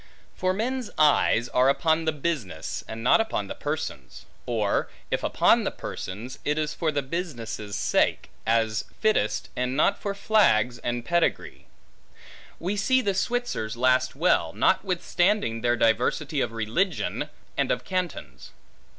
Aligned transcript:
For 0.35 0.51
men's 0.51 0.89
eyes 0.97 1.47
are 1.49 1.69
upon 1.69 2.05
the 2.05 2.11
business, 2.11 2.83
and 2.87 3.03
not 3.03 3.21
upon 3.21 3.45
the 3.45 3.53
persons; 3.53 4.25
or 4.47 4.89
if 5.11 5.21
upon 5.23 5.63
the 5.63 5.69
persons, 5.69 6.39
it 6.43 6.57
is 6.57 6.73
for 6.73 6.91
the 6.91 7.03
business' 7.03 7.75
sake, 7.75 8.31
as 8.43 8.85
fittest, 8.99 9.49
and 9.55 9.77
not 9.77 9.99
for 10.01 10.15
flags 10.15 10.79
and 10.79 11.05
pedigree. 11.05 11.67
We 12.59 12.77
see 12.77 13.01
the 13.01 13.13
Switzers 13.13 13.77
last 13.77 14.15
well, 14.15 14.53
notwithstanding 14.53 15.61
their 15.61 15.75
diversity 15.75 16.41
of 16.41 16.51
religion, 16.51 17.29
and 17.55 17.69
of 17.69 17.83
cantons. 17.85 18.49